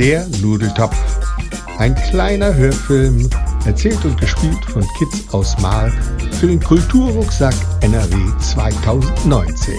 Der 0.00 0.26
Nudeltopf. 0.40 0.96
Ein 1.76 1.94
kleiner 1.94 2.54
Hörfilm, 2.54 3.28
erzählt 3.66 4.02
und 4.06 4.18
gespielt 4.18 4.64
von 4.64 4.82
Kids 4.96 5.28
aus 5.34 5.58
Mahl 5.58 5.92
für 6.40 6.46
den 6.46 6.58
Kulturrucksack 6.58 7.52
NRW 7.82 8.16
2019. 8.38 9.74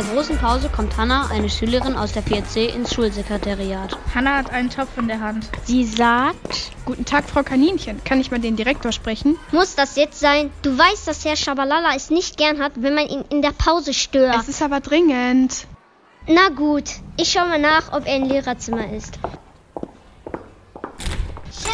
In 0.00 0.06
der 0.06 0.14
großen 0.14 0.38
Pause 0.38 0.70
kommt 0.74 0.96
Hanna, 0.96 1.28
eine 1.30 1.50
Schülerin 1.50 1.94
aus 1.94 2.12
der 2.12 2.22
4C, 2.22 2.74
ins 2.74 2.94
Schulsekretariat. 2.94 3.98
Hanna 4.14 4.38
hat 4.38 4.48
einen 4.50 4.70
Topf 4.70 4.96
in 4.96 5.08
der 5.08 5.20
Hand. 5.20 5.50
Sie 5.66 5.84
sagt, 5.84 6.72
Guten 6.86 7.04
Tag, 7.04 7.28
Frau 7.28 7.42
Kaninchen. 7.42 8.02
Kann 8.02 8.18
ich 8.18 8.30
mal 8.30 8.40
den 8.40 8.56
Direktor 8.56 8.92
sprechen? 8.92 9.38
Muss 9.52 9.74
das 9.74 9.96
jetzt 9.96 10.18
sein? 10.18 10.50
Du 10.62 10.70
weißt, 10.70 11.06
dass 11.06 11.26
Herr 11.26 11.36
Schabalala 11.36 11.90
es 11.94 12.08
nicht 12.08 12.38
gern 12.38 12.62
hat, 12.62 12.72
wenn 12.76 12.94
man 12.94 13.08
ihn 13.08 13.26
in 13.28 13.42
der 13.42 13.52
Pause 13.52 13.92
stört. 13.92 14.36
Es 14.36 14.48
ist 14.48 14.62
aber 14.62 14.80
dringend. 14.80 15.66
Na 16.26 16.48
gut, 16.48 16.84
ich 17.18 17.30
schau 17.30 17.44
mal 17.44 17.60
nach, 17.60 17.92
ob 17.92 18.06
er 18.06 18.16
im 18.16 18.24
Lehrerzimmer 18.24 18.90
ist. 18.94 19.18
Chef, 21.52 21.70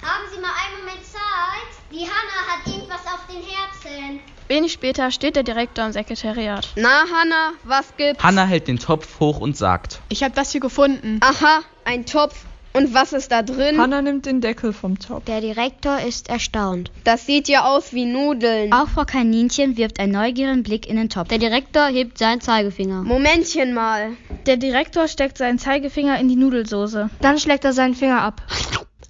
haben 0.00 0.24
Sie 0.32 0.40
mal 0.40 0.52
einen 0.64 0.78
Moment 0.78 1.04
Zeit? 1.04 1.70
Die 1.90 2.06
Hanna 2.06 2.46
hat 2.46 2.64
irgendwas 2.68 3.04
auf 3.04 3.26
den 3.26 3.42
Herzen. 3.42 4.20
Wenig 4.58 4.72
später 4.72 5.12
steht 5.12 5.36
der 5.36 5.44
Direktor 5.44 5.86
im 5.86 5.92
Sekretariat. 5.92 6.70
Na, 6.74 7.04
Hanna, 7.14 7.52
was 7.62 7.96
gibt's? 7.96 8.24
Hanna 8.24 8.44
hält 8.44 8.66
den 8.66 8.80
Topf 8.80 9.20
hoch 9.20 9.38
und 9.38 9.56
sagt. 9.56 10.00
Ich 10.08 10.24
habe 10.24 10.34
das 10.34 10.50
hier 10.50 10.60
gefunden. 10.60 11.20
Aha, 11.22 11.60
ein 11.84 12.06
Topf. 12.06 12.44
Und 12.72 12.92
was 12.92 13.12
ist 13.12 13.30
da 13.30 13.42
drin? 13.42 13.80
Hanna 13.80 14.02
nimmt 14.02 14.26
den 14.26 14.40
Deckel 14.40 14.72
vom 14.72 14.98
Topf. 14.98 15.24
der 15.26 15.40
Direktor 15.40 16.00
ist 16.00 16.28
erstaunt. 16.28 16.90
Das 17.04 17.24
sieht 17.24 17.46
ja 17.46 17.66
aus 17.66 17.92
wie 17.92 18.04
Nudeln. 18.04 18.72
Auch 18.72 18.88
Frau 18.88 19.04
Kaninchen 19.04 19.76
wirft 19.76 20.00
einen 20.00 20.10
neugierigen 20.10 20.64
Blick 20.64 20.88
in 20.88 20.96
den 20.96 21.08
Topf. 21.08 21.28
Der 21.28 21.38
Direktor 21.38 21.86
hebt 21.86 22.18
seinen 22.18 22.40
Zeigefinger. 22.40 23.02
Momentchen 23.04 23.74
mal. 23.74 24.16
Der 24.46 24.56
Direktor 24.56 25.06
steckt 25.06 25.38
seinen 25.38 25.60
Zeigefinger 25.60 26.18
in 26.18 26.28
die 26.28 26.36
Nudelsoße. 26.36 27.10
Dann 27.20 27.38
schlägt 27.38 27.64
er 27.64 27.72
seinen 27.72 27.94
Finger 27.94 28.22
ab. 28.22 28.42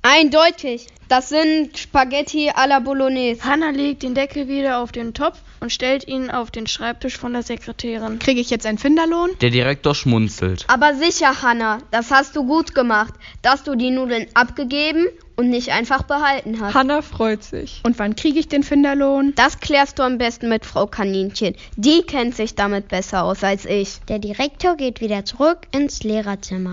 Eindeutig. 0.02 0.86
Das 1.08 1.30
sind 1.30 1.78
Spaghetti 1.78 2.50
alla 2.54 2.80
Bolognese. 2.80 3.42
Hanna 3.44 3.70
legt 3.70 4.02
den 4.02 4.14
Deckel 4.14 4.46
wieder 4.46 4.78
auf 4.78 4.92
den 4.92 5.14
Topf 5.14 5.38
und 5.60 5.72
stellt 5.72 6.06
ihn 6.06 6.30
auf 6.30 6.50
den 6.50 6.66
Schreibtisch 6.66 7.16
von 7.16 7.32
der 7.32 7.42
Sekretärin. 7.42 8.18
Kriege 8.18 8.40
ich 8.40 8.50
jetzt 8.50 8.66
einen 8.66 8.76
Finderlohn? 8.76 9.30
Der 9.40 9.48
Direktor 9.48 9.94
schmunzelt. 9.94 10.66
Aber 10.68 10.94
sicher, 10.94 11.42
Hanna, 11.42 11.78
das 11.90 12.10
hast 12.10 12.36
du 12.36 12.44
gut 12.44 12.74
gemacht, 12.74 13.14
dass 13.40 13.64
du 13.64 13.74
die 13.74 13.90
Nudeln 13.90 14.26
abgegeben 14.34 15.06
und 15.36 15.48
nicht 15.48 15.72
einfach 15.72 16.02
behalten 16.02 16.60
hast. 16.60 16.74
Hanna 16.74 17.00
freut 17.00 17.42
sich. 17.42 17.80
Und 17.84 17.98
wann 17.98 18.14
kriege 18.14 18.38
ich 18.38 18.48
den 18.48 18.62
Finderlohn? 18.62 19.32
Das 19.34 19.60
klärst 19.60 19.98
du 19.98 20.02
am 20.02 20.18
besten 20.18 20.50
mit 20.50 20.66
Frau 20.66 20.86
Kaninchen. 20.86 21.54
Die 21.76 22.02
kennt 22.02 22.36
sich 22.36 22.54
damit 22.54 22.88
besser 22.88 23.24
aus 23.24 23.42
als 23.42 23.64
ich. 23.64 24.00
Der 24.08 24.18
Direktor 24.18 24.76
geht 24.76 25.00
wieder 25.00 25.24
zurück 25.24 25.60
ins 25.72 26.02
Lehrerzimmer. 26.02 26.72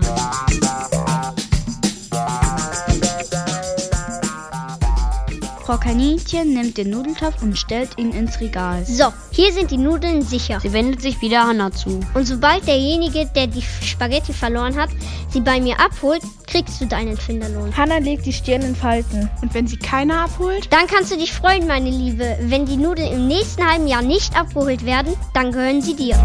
Frau 5.66 5.78
Kaninchen 5.78 6.54
nimmt 6.54 6.78
den 6.78 6.90
Nudeltopf 6.90 7.42
und 7.42 7.58
stellt 7.58 7.98
ihn 7.98 8.12
ins 8.12 8.38
Regal. 8.38 8.84
So, 8.86 9.12
hier 9.32 9.52
sind 9.52 9.72
die 9.72 9.76
Nudeln 9.76 10.22
sicher. 10.22 10.60
Sie 10.60 10.72
wendet 10.72 11.02
sich 11.02 11.20
wieder 11.20 11.44
Hanna 11.44 11.72
zu. 11.72 11.98
Und 12.14 12.24
sobald 12.24 12.68
derjenige, 12.68 13.26
der 13.34 13.48
die 13.48 13.64
Spaghetti 13.82 14.32
verloren 14.32 14.76
hat, 14.76 14.90
sie 15.30 15.40
bei 15.40 15.60
mir 15.60 15.80
abholt, 15.80 16.22
kriegst 16.46 16.80
du 16.80 16.86
deinen 16.86 17.16
Finderlohn. 17.16 17.76
Hanna 17.76 17.98
legt 17.98 18.26
die 18.26 18.32
Stirn 18.32 18.62
in 18.62 18.76
Falten. 18.76 19.28
Und 19.42 19.54
wenn 19.54 19.66
sie 19.66 19.76
keiner 19.76 20.20
abholt? 20.20 20.72
Dann 20.72 20.86
kannst 20.86 21.10
du 21.10 21.16
dich 21.16 21.32
freuen, 21.32 21.66
meine 21.66 21.90
Liebe. 21.90 22.38
Wenn 22.42 22.64
die 22.64 22.76
Nudeln 22.76 23.12
im 23.12 23.26
nächsten 23.26 23.68
halben 23.68 23.88
Jahr 23.88 24.02
nicht 24.02 24.38
abgeholt 24.38 24.86
werden, 24.86 25.14
dann 25.34 25.50
gehören 25.50 25.82
sie 25.82 25.96
dir. 25.96 26.16